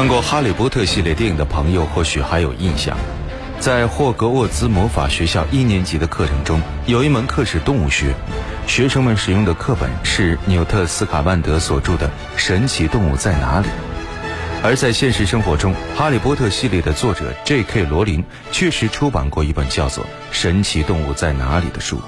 [0.00, 2.96] 看过《哈利波特》系列电影的朋友或许还有印象，
[3.58, 8.14] 在霍格沃兹魔法学校一年级的课程中，有一门课是动物学，
[8.66, 13.66] 学生们使用的课本是纽特·斯卡曼德所著的《神奇动物在哪里》。
[14.62, 17.82] 而在现实生活中，《哈利波特》系列的作者 J.K.
[17.82, 22.00] 罗琳确实出版过一本叫做《神奇动物在哪里》的书。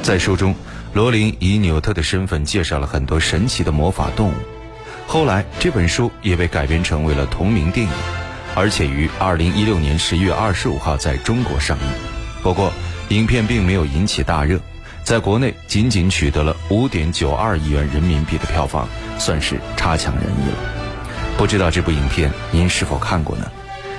[0.00, 0.54] 在书中，
[0.94, 4.32] 罗琳以纽特的身份介绍了很多神奇的魔法动物。
[5.06, 7.92] 后来，这本书也被改编成为了同名电影，
[8.54, 11.84] 而且于2016年11月25号在中国上映。
[12.42, 12.72] 不过，
[13.08, 14.58] 影片并没有引起大热，
[15.04, 20.58] 在国内仅仅取得了5.92亿元人民币的票房，算是差强人意了。
[21.38, 23.50] 不知道这部影片您是否看过呢？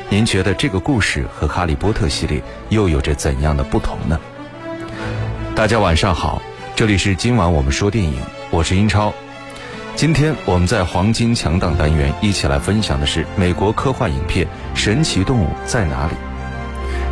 [0.09, 4.20] 您觉得这个故事和《哈利波特》系列又有着怎样的不同呢？
[5.55, 6.41] 大家晚上好，
[6.76, 9.13] 这里是今晚我们说电影，我是英超。
[9.97, 14.45] 今天我们在黄金强档单元一起来分享的是美国科幻影片
[14.76, 16.13] 《神奇动物在哪里》。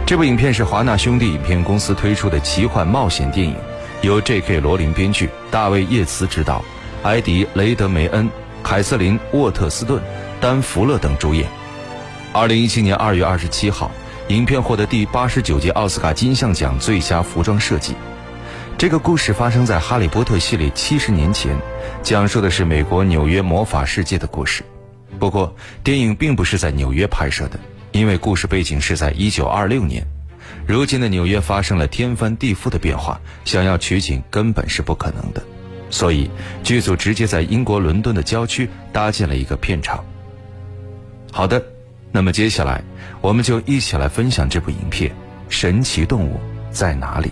[0.05, 3.55] 这部影片是华纳兄弟影片公司推出的奇幻冒险电影，
[4.03, 4.59] 由 J.K.
[4.59, 6.63] 罗琳编剧，大卫叶茨执导，
[7.01, 8.29] 埃迪雷德梅恩。
[8.61, 9.99] 凯瑟琳·沃特斯顿、
[10.39, 11.49] 丹·弗勒等主演。
[12.33, 13.89] 二零一七年二月二十七号，
[14.27, 17.95] 影片获得第八十九届奥斯卡金像奖最佳服装设计。
[18.77, 21.57] 这个故事发生在《哈利波特》系列七十年前，
[22.03, 24.63] 讲述的是美国纽约魔法世界的故事。
[25.17, 27.57] 不过，电影并不是在纽约拍摄的，
[27.93, 30.05] 因为故事背景是在一九二六年。
[30.67, 35.41] 如今的纽约发生了天翻地覆的变化，想要取景根本是不可能的。
[35.89, 36.29] 所以，
[36.61, 40.03] 剧组直接在英国伦敦的郊区搭建了一个片场。
[41.31, 41.63] 好的，
[42.11, 42.83] 那么接下来
[43.21, 45.11] 我们就一起来分享这部影片
[45.47, 46.37] 《神奇动物
[46.71, 47.29] 在哪里》。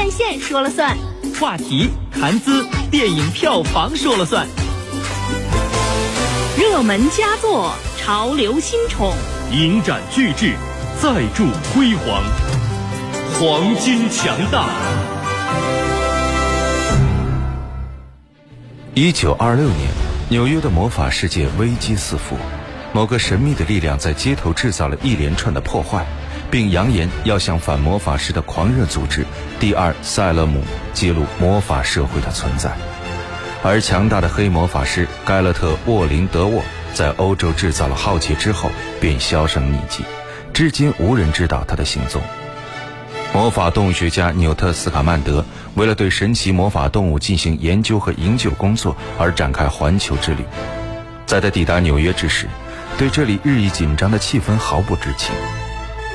[0.00, 0.96] 院线说了算；
[1.38, 4.46] 话题谈资，电影票房说了算。
[6.58, 9.12] 热门佳作，潮流新宠，
[9.52, 10.54] 影展巨制，
[11.02, 12.22] 再铸辉煌，
[13.34, 14.70] 黄金强大。
[18.94, 19.90] 一九二六年，
[20.30, 22.38] 纽约的魔法世界危机四伏，
[22.94, 26.06] 某个神秘的力量在街头制造了一连串的破坏，
[26.50, 29.24] 并扬言要向反魔法师的狂热组织
[29.58, 30.62] 第二塞勒姆
[30.92, 32.70] 揭露魔法社会的存在。
[33.62, 36.62] 而强大的黑魔法师盖勒特·沃林德沃
[36.94, 40.02] 在欧洲制造了浩劫之后，便销声匿迹，
[40.52, 42.22] 至今无人知道他的行踪。
[43.32, 45.44] 魔法动物学家纽特·斯卡曼德
[45.74, 50.44] 为了对神奇魔法动物进行研究和营救工作而展开环球之旅。
[51.26, 52.48] 在他抵达纽约之时，
[52.98, 55.32] 对这里日益紧张的气氛毫不知情。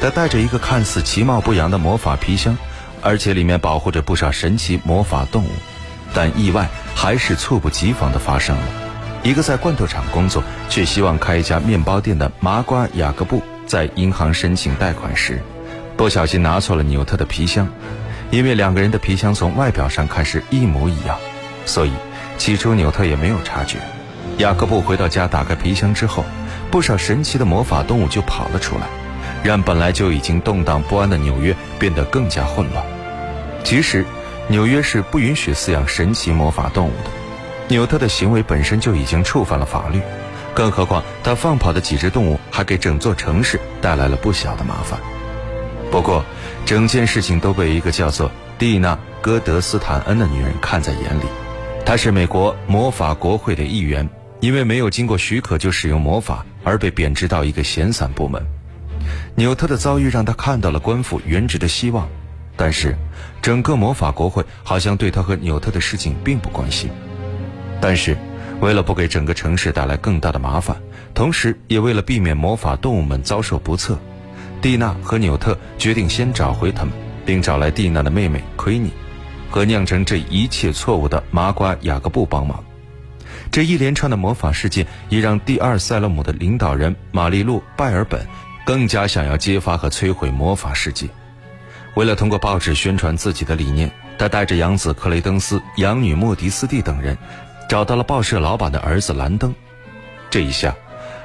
[0.02, 2.58] 他带着一个看似其貌不扬的魔法皮箱，
[3.02, 5.50] 而且里面保护着不少神奇魔法动物。
[6.14, 8.64] 但意外还是猝不及防地发生了。
[9.24, 15.42] 一个在罐头厂工作却希望开一家面包店的麻瓜雅各布，在银行申请贷款时，
[15.98, 17.68] 不小心拿错了纽特的皮箱。
[18.32, 21.18] 因为两个人的皮箱从外表上看是一模一样，
[21.66, 21.92] 所以
[22.38, 23.78] 起初纽特也没有察觉。
[24.38, 26.24] 雅各布回到家打开皮箱之后，
[26.70, 28.88] 不少神奇的魔法动物就跑了出来，
[29.46, 32.86] 让本来就已经动荡不安的纽约变得更加混乱。
[33.64, 34.04] 其实。
[34.48, 37.10] 纽约是不允许饲养神奇魔法动物的，
[37.68, 40.00] 纽特的行为本身就已经触犯了法律，
[40.54, 45.00] 更何况他放跑的几只动物还给整座城市带来了不小的麻烦。
[45.90, 46.24] 不过，
[46.64, 48.30] 整件事情都被一个叫做
[48.60, 51.24] 蒂娜·戈德斯坦恩的女人看在眼里。
[51.84, 54.08] 她是美国魔法国会的一员，
[54.42, 58.46] 因为没有经过许可就使用魔法而被贬值到一个闲散部门。
[59.36, 62.08] 纽特的遭遇让他看到了官复原职的希望。
[62.58, 62.96] 但是，
[63.42, 66.90] 整个魔法国会好像对他和纽特的事情并不关心。
[67.82, 68.16] 但是，
[68.62, 70.78] 为了不给整个城市带来更大的麻烦，
[71.14, 74.00] 同时也为了避免魔法动物们遭受不测，
[74.62, 76.94] 蒂娜和纽特决定先找回他们，
[77.26, 78.90] 并找来蒂娜的妹妹奎尼，
[79.52, 82.64] 和酿成这一切错误的麻瓜雅各布帮忙。
[83.52, 88.26] 这一连串的魔法事件也让第二塞勒姆的领导人玛丽露·拜尔本
[88.66, 91.08] 更加想要揭发和摧毁魔法世界。
[91.94, 97.18] 为了通过报纸宣传自己的理念，他带着养子克雷登斯、养女莫迪斯蒂等人，
[97.70, 99.56] 找到了报社老板的儿子兰登。
[100.30, 100.76] 这一下，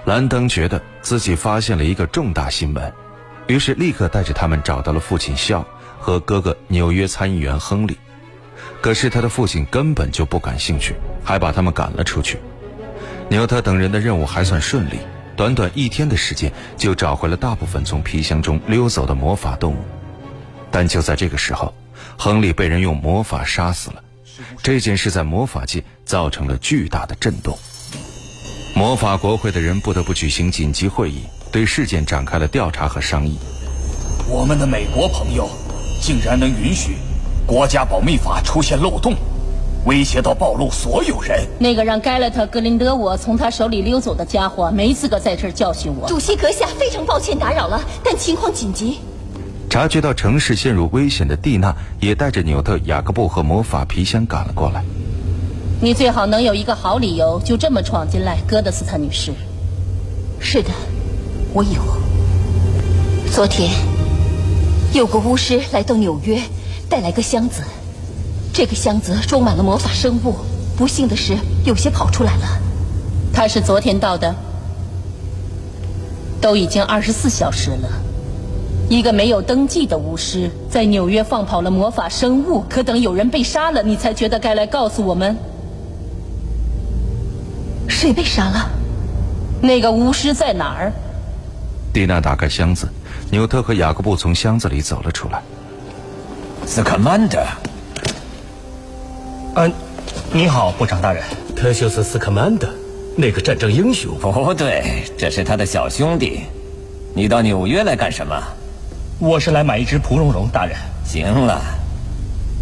[0.04, 2.92] 兰登觉得自己发现了一个重大新闻，
[3.48, 5.66] 于是立刻带着他们找到了父亲肖
[5.98, 7.98] 和哥哥纽约参议员亨利。
[8.80, 10.94] 可是他的父亲根本就不感兴趣，
[11.24, 12.38] 还把他们赶了出去。
[13.28, 14.98] 纽特等人的任务还算顺利，
[15.40, 19.78] 短短一天的时间就找回了大部分从皮箱中溜走的魔法动物。
[20.70, 21.72] 但就在这个时候，
[22.18, 24.04] 亨利被人用魔法杀死了。
[24.62, 27.58] 这件事在魔法界造成了巨大的震动。
[28.74, 33.38] 魔法国会的人不得不举行紧急会议，对事件展开了调查和商议。
[34.28, 35.48] 我们的美国朋友
[36.02, 36.96] 竟然能允许
[37.46, 39.14] 国家保密法出现漏洞，
[39.86, 41.46] 威胁到暴露所有人。
[41.58, 46.06] 那个让盖勒特·格林德沃从他手里溜走的家伙，没资格在这儿教训我。
[46.06, 48.98] 主席阁下，非常抱歉打扰了，但情况紧急。
[49.70, 54.84] 察觉到城市陷入危险的蒂娜，也带着纽特、雅各布和魔法皮箱赶了过来。
[55.80, 59.32] 你最好能有一个好理由，就这么闯进来，戈德斯坦女士。
[60.40, 60.70] 是的，
[61.54, 61.80] 我有。
[63.32, 63.70] 昨天
[64.92, 66.42] 有个巫师来到纽约，
[66.88, 67.62] 带来个箱子，
[68.52, 70.34] 这个箱子装满了魔法生物。
[70.76, 72.46] 不幸的是，有些跑出来了。
[73.32, 74.34] 他是昨天到的，
[76.40, 77.88] 都已经二十四小时了。
[78.88, 85.36] 一个没有登记的巫师在纽约放跑了魔法生物，可等有人被杀了，你才觉得该来告诉我们。
[87.88, 88.68] 谁被杀了？
[89.60, 90.92] 那个巫师在哪儿？
[91.92, 92.88] 蒂娜打开箱子，
[93.30, 95.42] 纽特和雅各布从箱子里走了出来。
[96.66, 96.96] 斯卡
[99.62, 99.70] 嗯，
[100.32, 101.22] 你好，部长大人。
[101.54, 102.66] 特修斯斯卡曼德，
[103.14, 104.18] 那个战争英雄。
[104.18, 106.44] 不对，这是他的小兄弟。
[107.12, 108.34] 你到纽约来干什么？
[109.18, 110.74] 我是来买一只蒲蓉蓉，大人。
[111.04, 111.60] 行了，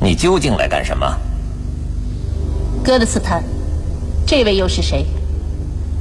[0.00, 1.06] 你究竟来干什么？
[2.82, 3.44] 戈德斯坦，
[4.26, 5.06] 这位又是谁？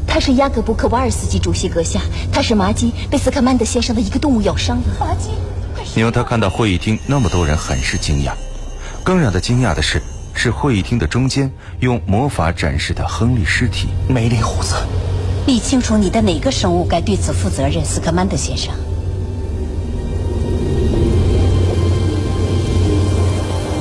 [0.07, 2.01] 他是雅各布克瓦尔斯基主席阁下，
[2.31, 4.83] 他是麻鸡被斯卡曼德先生的一个动物咬伤了。
[4.99, 5.29] 麻鸡，
[5.93, 8.31] 你让他看到会议厅那么多人，很是惊讶。
[9.03, 10.01] 更让他惊讶的是，
[10.37, 13.87] 是会议厅的中间用魔法展示的亨利尸体。
[14.07, 14.75] 梅林胡子，
[15.47, 18.71] 你清楚你的哪个生物该对此负责任，斯科曼德先生？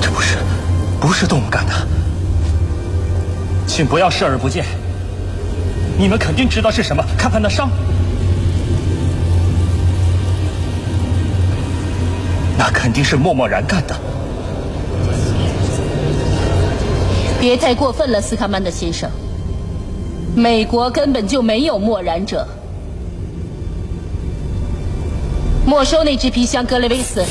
[0.00, 0.38] 这不是，
[0.99, 1.73] 不是动物干的，
[3.67, 4.64] 请不要视而不见。
[5.99, 7.69] 你们肯定知道是什么，看看那伤，
[12.56, 13.94] 那肯定是默默然干的。
[17.46, 19.08] 别太过分了，斯卡曼德先生。
[20.34, 22.44] 美国根本就没有默然者。
[25.64, 27.25] 没收那只皮箱，格雷维斯。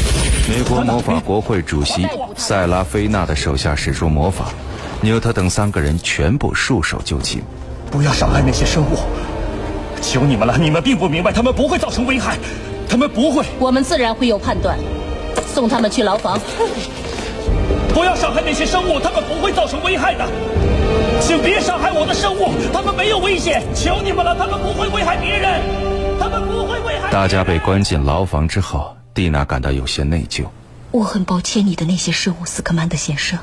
[0.48, 2.08] 美国魔法国会主席
[2.38, 4.54] 塞拉菲娜的手下使出魔法，
[5.02, 7.44] 纽特等三个人全部束手就擒。
[7.92, 8.96] 不要伤害那些生物，
[10.02, 10.58] 求你们了！
[10.58, 12.38] 你们并不明白，他们不会造成危害，
[12.88, 13.44] 他们不会。
[13.60, 14.80] 我们自然会有判断，
[15.54, 16.40] 送他们去牢房。
[17.94, 20.26] 不要伤害那些生物，他们不会造成危害的。
[21.22, 25.62] 请别伤害我的生物，他们没有危险，求你们了，他们不会危害别人，
[26.20, 27.10] 他们不会危害。
[27.12, 30.46] 大家被关进牢房之后，蒂娜感到有些内疚。
[30.92, 33.40] 我很抱歉，你的那些生物，斯科曼德先生，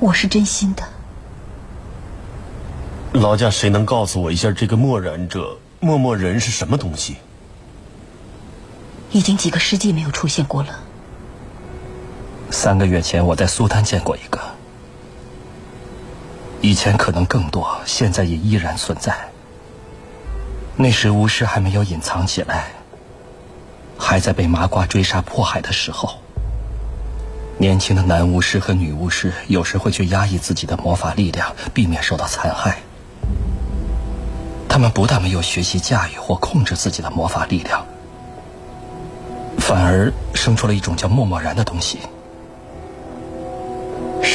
[0.00, 0.82] 我是真心的。
[3.12, 7.16] 劳驾，谁能告诉我一下这个默然者默默人是什么东西？
[9.10, 10.80] 已经几个世纪没有出现过了。
[12.50, 14.40] 三个月前我在苏丹见过一个，
[16.60, 19.14] 以前可能更多，现在也依然存在。
[20.76, 22.68] 那时巫师还没有隐藏起来，
[23.98, 26.18] 还在被麻瓜追杀迫害的时候。
[27.58, 32.78] 年轻的男巫师和女巫师有时会去压抑自己的魔法力量，避免受到残害。
[34.68, 37.84] 他们不但没有学习驾驭或控制自己的魔法力量，
[39.58, 41.98] 反而生出了一种叫默默然的东西。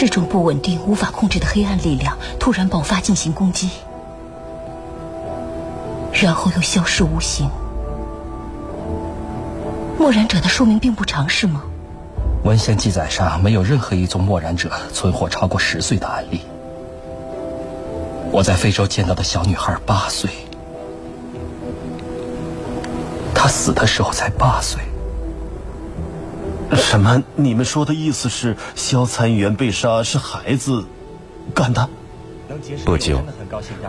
[0.03, 3.69] 是种不稳定、无法控制的黑暗力量，突然爆发进行攻击，
[6.11, 7.49] 然后又消失无形。
[9.97, 11.63] 默然者的寿命并不长，是吗？
[12.43, 16.41] 文献记载上没有任何一宗默然者存活超过十岁的案例。
[18.29, 20.29] 我在非洲见到的小女孩八岁，
[23.33, 24.81] 她死的时候才八岁。
[26.75, 27.23] 什么？
[27.35, 30.85] 你们说的意思是肖参议员被杀是孩子
[31.53, 31.89] 干的？
[32.85, 33.23] 不久，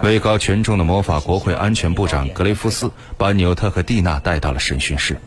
[0.02, 5.20] 位高权重的魔法国会安全部长格雷夫斯把纽特和蒂娜带到了审讯室。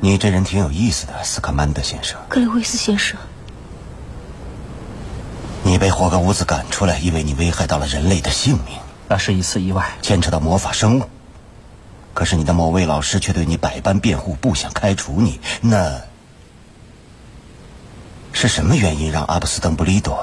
[0.00, 2.18] 你这人挺有意思的，斯卡曼德先生。
[2.28, 3.18] 格雷维斯先生，
[5.62, 8.78] 你被霍格乌兹赶出来，因为你危害到了人类的性命。
[9.08, 11.02] 那是一次意外，牵扯到魔法生物。
[12.14, 15.38] 可是你的某位老师却对你百般辩护，不想开除你。
[15.60, 16.00] 那
[18.42, 20.18] 是什么原因让阿布斯邓布利多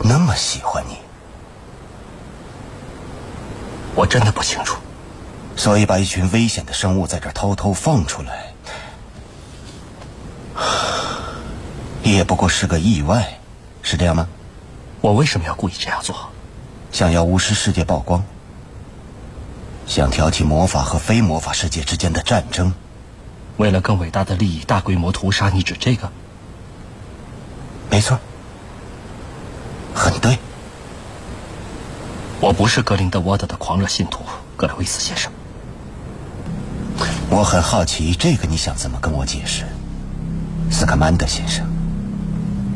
[0.00, 0.96] 那么喜欢你？
[3.94, 4.76] 我真的不清楚。
[5.54, 8.52] 所以把一群危险的生物在这儿偷偷放出来，
[12.02, 13.38] 也不过是个意外，
[13.82, 14.26] 是这样吗？
[15.00, 16.30] 我为什么要故意这样做？
[16.90, 18.24] 想要巫师世界曝光，
[19.86, 22.74] 想挑起魔法和非魔法世界之间的战争，
[23.56, 26.10] 为了更伟大的利益，大规模屠杀，你指这个？
[27.90, 28.18] 没错，
[29.94, 30.38] 很对。
[32.40, 34.22] 我不是格林德沃德的狂热信徒，
[34.56, 35.32] 格雷维斯先生。
[37.30, 39.64] 我很好奇，这个你想怎么跟我解释，
[40.70, 41.66] 斯卡曼德先生？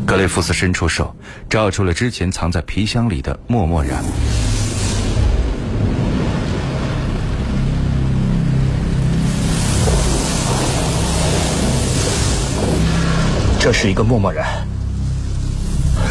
[0.07, 1.15] 格雷夫斯伸出手，
[1.49, 4.03] 照出了之前藏在皮箱里的默默然。
[13.61, 14.67] 这是一个默默然，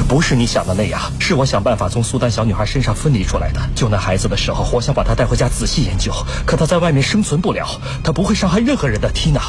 [0.10, 3.62] 不是你想的那样，是我想办法从苏丹小女孩身上分离出来的。
[3.76, 6.12] 救那孩子的时候，我想把她带回家仔细研究，
[6.48, 9.12] 可她在外面生存不了，她不会伤害任何人的。
[9.14, 9.40] 缇娜，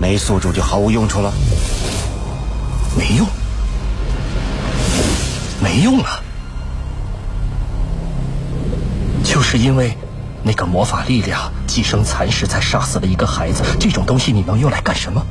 [0.00, 1.30] 没宿主就毫无用处了，
[2.96, 3.26] 没用。
[5.62, 6.22] 没用了，
[9.22, 9.94] 就是因为
[10.42, 13.62] 那个魔法力量寄生蚕食，才杀死了一个孩子。
[13.78, 15.22] 这种东西你能用来干什么？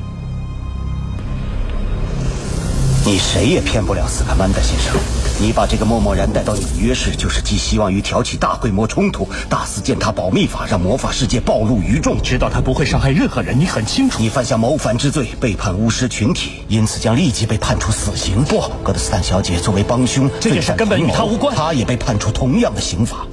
[3.05, 4.93] 你谁也骗不了斯卡曼德先生。
[5.41, 12.21] 你把这个默默然带到纽约市，就是寄希望于挑起大规模冲突，大肆践踏保密法，让魔法世界暴露于众。
[12.21, 14.19] 知道他不会伤害任何人，你很清楚。
[14.21, 18.43] 你犯下谋反之罪，背叛巫师群体，因此将立即被判处死刑。
[18.43, 21.55] 不，格德斯坦小姐作为帮凶，这件事根本与他无关。
[21.55, 23.25] 他也被判处同样的刑罚，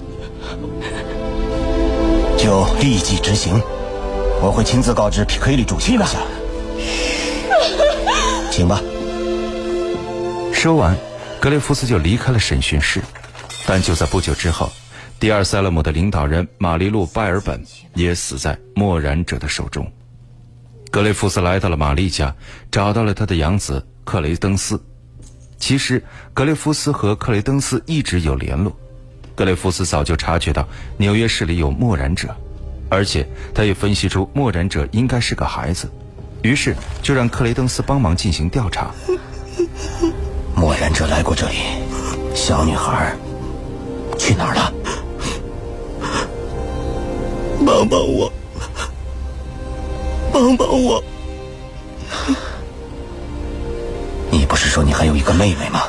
[2.39, 3.61] 就立即执行。
[4.41, 5.99] 我会亲自告知皮克利主席。
[5.99, 6.07] 下，
[8.53, 8.81] 请吧。
[10.67, 10.99] 说完。
[11.41, 13.01] 格雷夫斯就离开了审讯室，
[13.69, 14.73] 但就在不久之后，
[15.21, 17.63] 第二塞勒姆的领导人玛丽露·拜尔本
[17.95, 19.89] 也死在默然者的手中。
[20.91, 22.35] 格雷夫斯来到了玛丽家，
[22.69, 24.83] 找到了他的养子克雷登斯。
[25.57, 26.03] 其实，
[26.35, 28.77] 格雷夫斯和克雷登斯一直有联络。
[29.37, 32.35] 格雷夫斯早就察觉到纽约市里有默然者，
[32.91, 35.89] 而且他也分析出默然者应该是个孩子，
[36.43, 38.93] 于是就让克雷登斯帮忙进行调查。
[40.57, 41.57] 默然者来过这里，
[42.35, 43.15] 小女孩
[44.19, 44.73] 去哪儿了？
[47.65, 48.33] 帮帮我！
[50.33, 51.03] 帮帮我！
[54.31, 55.83] 你不是说你还有一个妹妹吗？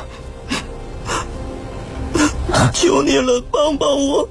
[2.74, 4.27] 求你了，帮帮我！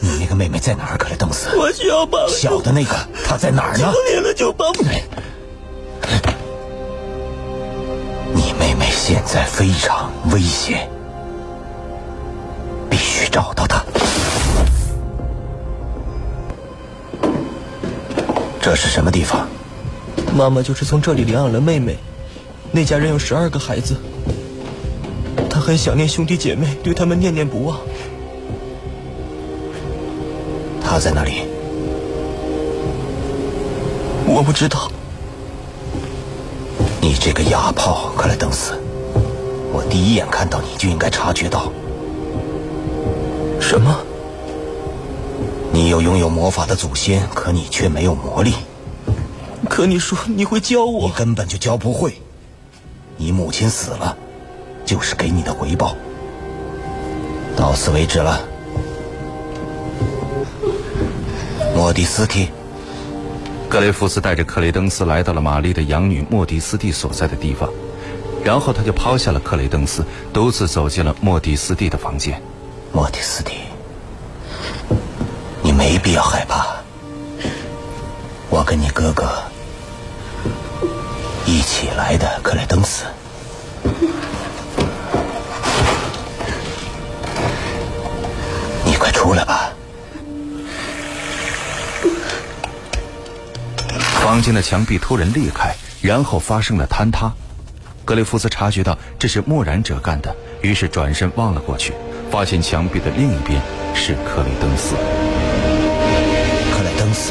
[0.00, 0.96] 你那个妹妹在哪儿？
[0.96, 2.28] 克雷登斯，我需要帮。
[2.28, 2.94] 小的那个，
[3.24, 3.92] 她在哪儿呢？
[3.92, 4.72] 求你了，就帮。
[9.12, 10.88] 现在非常危险，
[12.88, 13.84] 必须找到他。
[18.60, 19.48] 这是什么地方？
[20.32, 21.98] 妈妈就是从这里领养了妹妹。
[22.70, 23.96] 那家人有十二个孩子，
[25.50, 27.80] 她很想念兄弟姐妹，对他们念念不忘。
[30.80, 31.42] 他在哪里？
[34.24, 34.88] 我不知道。
[37.00, 38.80] 你这个哑炮，克莱登斯！
[39.72, 41.70] 我第一眼看到你就应该察觉到，
[43.60, 43.96] 什么？
[45.72, 48.54] 你有拥有魔法的祖先，可你却没有魔力。
[49.68, 52.20] 可你说你会教我，你根本就教不会。
[53.16, 54.16] 你母亲死了，
[54.84, 55.94] 就是给你的回报。
[57.56, 58.40] 到此为止了，
[61.76, 62.48] 莫迪斯蒂。
[63.68, 67.70] 格雷夫斯带着克雷登斯来到了玛丽的养女莫迪斯蒂所在的地方。
[68.44, 72.42] 然后他就抛下了克雷登斯，独自走进了莫蒂斯蒂的房间。
[72.92, 73.52] 莫蒂斯蒂，
[75.62, 76.66] 你没必要害怕。
[78.48, 79.30] 我跟你哥哥
[81.46, 83.04] 一起来的，克雷登斯。
[88.84, 89.72] 你快出来吧。
[94.22, 97.32] 房间的墙壁突然裂开，然后发生了坍塌。
[98.10, 101.92] 格雷夫斯察觉到这是默然者干的，于是转身望了过去，
[102.28, 103.62] 发现墙壁的另一边
[103.94, 104.96] 是克雷登斯。
[106.72, 107.30] 克雷登斯，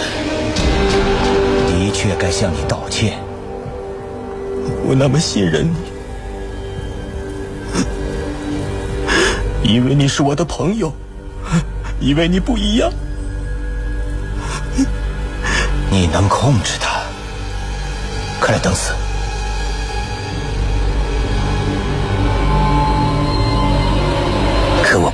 [1.67, 3.19] 的确该向你道歉。
[4.85, 5.69] 我那么信任
[9.61, 10.93] 你，因为你是我的朋友，
[11.99, 12.89] 因为你不一样。
[15.91, 17.01] 你能控制他，
[18.39, 18.93] 克莱登斯。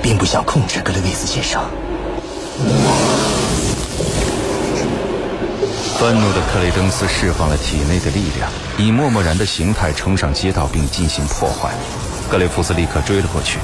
[0.06, 1.60] 并不想控制格雷维斯先生。
[5.98, 11.72] 愤怒的克雷登斯释放了体内的力量，以默默然的形态冲上街道并进行破坏。
[12.30, 13.58] 格雷夫斯立刻追了过去，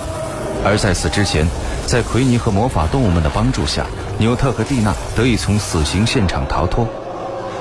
[0.66, 1.48] 而在此之前，
[1.86, 3.86] 在奎尼和魔法动物们的帮助下，
[4.18, 6.88] 纽特和蒂娜得以从死刑现场逃脱。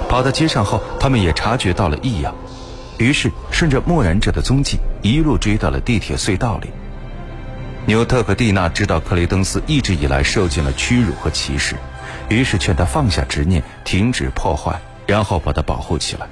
[0.08, 2.34] 跑到街上后，他们也察觉到了异样，
[2.96, 6.70] 于是顺着默然者的踪迹，一路追到了地铁隧道里。
[7.87, 11.75] 纽特和蒂娜知道克雷登斯一直以来受尽了屈辱和歧视，
[12.28, 16.26] 于是劝他放下执念，停止破坏，然后把他保护起来。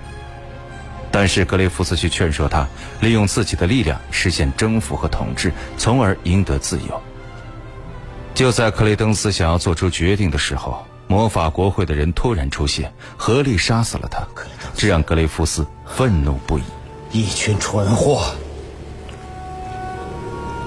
[1.11, 2.69] 但是格雷夫斯却劝说他
[3.01, 7.03] 利用自己的力量实现征服和统治，从而赢得自由。
[8.35, 14.23] 就在克雷登斯想要做出决定的时候，魔法国会的人突然出现，合力杀死了他，
[14.77, 16.63] 这让格雷夫斯愤怒不已。
[17.11, 18.23] 一群蠢货！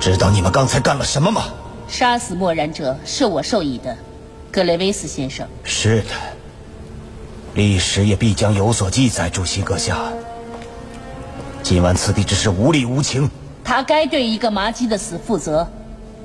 [0.01, 1.43] 知道你们刚才干了什么吗？
[1.87, 3.95] 杀死默然者是我授意的，
[4.51, 5.47] 格雷威斯先生。
[5.63, 6.15] 是的，
[7.53, 10.11] 历史也必将有所记载，主席阁下。
[11.61, 13.29] 今晚此地只是无理无情。
[13.63, 15.67] 他该对一个麻鸡的死负责。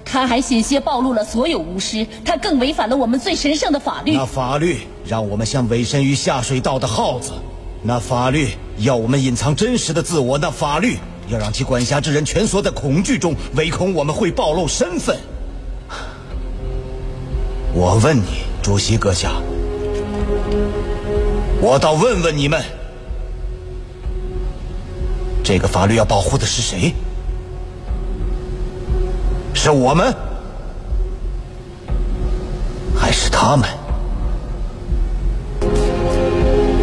[0.06, 4.16] 他还险些暴露了所有巫师，他更违反了我们最神圣的法律。
[4.16, 7.32] 那法律让我们像委身于下水道的耗子，
[7.82, 10.96] 那法律要我们隐藏真实的自我，那法律
[11.28, 15.16] 要让其管辖之人蜷缩在恐惧中，唯恐我们会暴露身份。
[17.74, 19.32] 我问你，主席阁下，
[21.60, 22.62] 我倒问问你们。
[25.44, 26.94] 这个法律要保护的是谁？
[29.54, 30.14] 是我们，
[32.96, 33.68] 还是他们？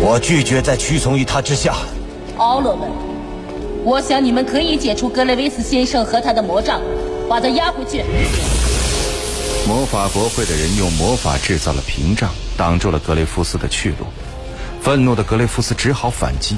[0.06, 1.76] 我拒绝再屈从于他之下。
[2.38, 2.90] 奥罗们，
[3.86, 6.82] 我想你们可以解除格雷维斯先生和他的魔杖，
[7.30, 8.02] 把他押回去。
[9.68, 14.06] 魔法国会的人用魔法制造了屏障，挡住了格雷夫斯的去路。
[14.82, 16.56] 愤怒的格雷夫斯只好反击。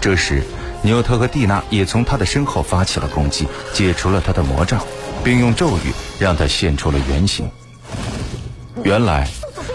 [0.00, 0.42] 这时。
[0.84, 4.84] 纽特和蒂娜也从他的身后发起了攻击，解除了他的魔杖，
[5.22, 7.48] 并用咒语让他现出了原形。
[8.82, 9.28] 原来，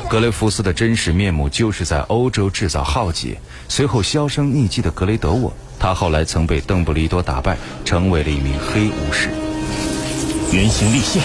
[0.09, 5.53] 格雷夫斯的真实面目就是在欧洲制造浩劫，随后销声匿迹的格雷德沃。
[5.79, 9.29] 他后来曾被邓布利多打败，成为了一名黑武士。
[10.51, 11.21] 原形立现。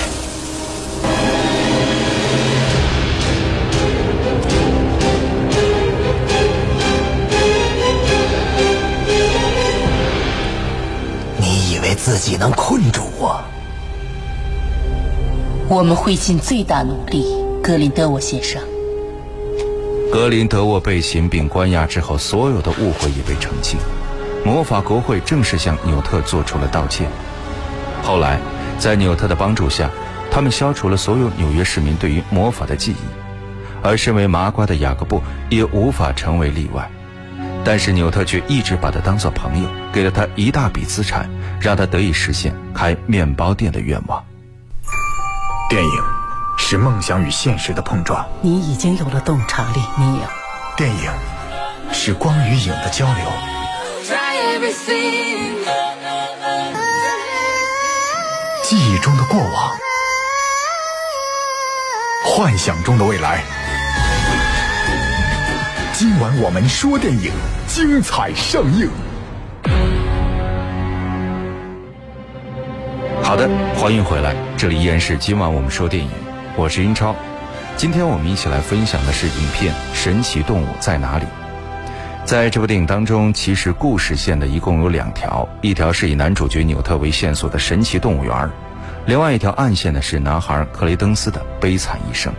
[11.38, 13.40] 你以为自己能困住我？
[15.68, 17.24] 我们会尽最大努力，
[17.62, 18.60] 格林德沃先生。
[20.12, 23.78] 格林德沃被刑并关押之后，所有的误会也被澄清。
[24.44, 27.08] 魔法国会正式向纽特做出了道歉。
[28.02, 28.40] 后来，
[28.78, 29.88] 在纽特的帮助下，
[30.30, 32.96] 他们消除了所有纽约市民对于魔法的记忆，
[33.82, 36.90] 而身为麻瓜的雅各布也无法成为例外。
[37.64, 44.24] 但是纽特却一直把他当作朋友，给了他一大笔资产，让他得以实现开面包店的愿望。
[45.70, 45.90] 电影
[46.58, 48.26] 是梦想与现实的碰撞。
[48.40, 50.22] 你已经有了洞察力，你有。
[50.76, 51.10] 电影
[51.92, 53.51] 是光与影的交流。
[58.64, 59.78] 记忆中的过往，
[62.24, 63.42] 幻想中的未来。
[65.94, 67.32] 今晚我们说电影，
[67.66, 68.90] 精彩上映。
[73.22, 76.10] 好的，欢迎回来，这里依然是今晚我们说电影，
[76.56, 77.16] 我是英超。
[77.78, 81.24] 今天我们一起来分享的是影片《神奇动物在哪里》。
[82.24, 88.48] 在这部电影当中，其实故事线的一共有两条，一条是以男主角纽特为线索的神奇动物园，
[89.06, 92.32] 另外一条暗线呢是男孩克雷登斯的悲惨一生。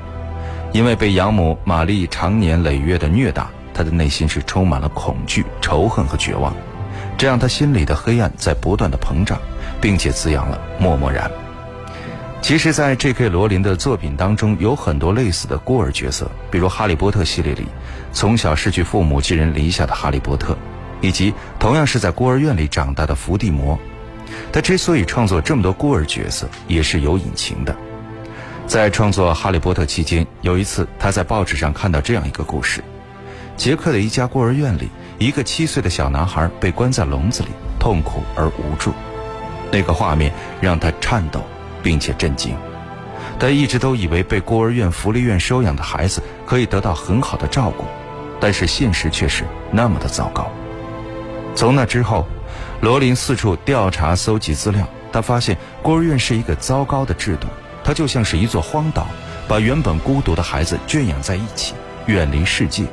[0.72, 6.56] 因为被养母玛丽长年累月的虐打，他的内心是充满了恐惧、仇恨和绝望，
[7.15, 9.38] 这让他心里的黑暗在不断的膨胀，
[9.80, 11.30] 并且滋养了默默然。
[12.43, 13.29] 其实，在 J.K.
[13.29, 17.65] 罗琳的作品当中，有很多类似的孤儿角色，比如《哈利波特》系列里
[18.12, 20.58] 从小失去父母、寄人篱下的哈利波特，
[20.99, 23.79] 以及同样是在孤儿院里长大的伏地魔。
[24.51, 27.73] 他之所以创作这么多孤儿角色，也是有隐情的。
[28.67, 32.84] 在创作《哈利波特》期间，有一次他在报纸上看到这样一个故事：
[33.56, 38.91] 捷克的一家孤儿院里，一个七岁的小男孩被关在笼子里，痛苦而无助。
[39.71, 41.41] 那个画面让他颤抖，
[41.84, 42.56] 并且震惊。
[43.38, 47.86] 他一直都以为被孤儿院、福利院收养的孩子可以得到很好的照顾，
[48.39, 50.50] 但是现实却是那么的糟糕。
[51.54, 52.26] 从那之后，
[52.82, 57.48] 罗琳四处调查搜集资料，他发现孤儿院是一个糟糕的制度。
[57.86, 59.08] 它就像是一座荒岛，
[59.46, 61.74] 把原本孤独的孩子圈养在一起，
[62.06, 62.86] 远离世界。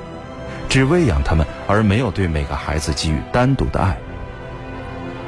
[0.69, 3.97] 只喂养他们，而没有对每个孩子给予单独的爱。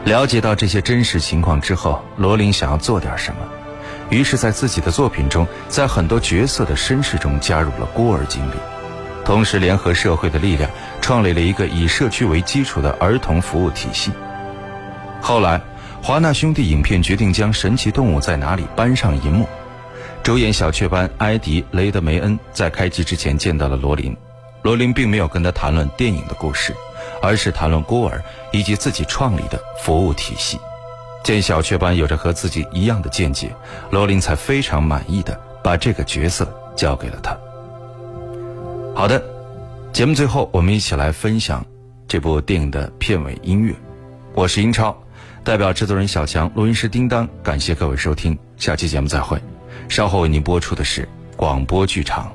[0.04, 3.40] 了解到这些真实情况之后，罗琳想要做点什么，
[4.10, 8.54] 于是，在自己的作品中，在很多角色的身世中加入了孤儿经历，
[9.24, 10.68] 同时联合社会的力量，
[11.00, 14.10] 创立了一个以社区为基础的儿童服务体系。
[15.20, 15.60] 后来，
[16.02, 19.46] 华纳兄弟影片决定将《神奇动物在哪里》搬上银幕。
[20.24, 24.16] 主演小雀斑埃迪·雷德梅恩在开机之前见到了罗琳，
[24.62, 26.74] 罗琳并没有跟他谈论电影的故事，
[27.22, 30.58] 而是谈论孤儿以及自己创立的服务体系。
[31.22, 33.54] 见小雀斑有着和自己一样的见解，
[33.90, 37.38] 罗琳才非常满意的把这个角色交给了他。
[38.94, 39.22] 好的，
[39.92, 41.64] 节目最后我们一起来分享
[42.08, 43.72] 这部电影的片尾音乐。
[44.34, 44.94] 我是英超，
[45.44, 49.40] 代表制作人小强、录音师叮当，感谢各位收听，下期节目再会。
[49.88, 52.32] 稍后为您播出的是广播剧场。